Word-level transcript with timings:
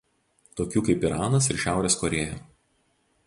tokių 0.59 0.81
kaip 0.87 1.05
Iranas 1.09 1.49
ir 1.55 1.61
Šiaurės 1.65 1.99
Korėja 2.05 2.39